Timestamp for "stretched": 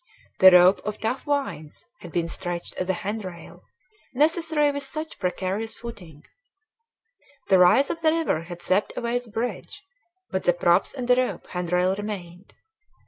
2.27-2.73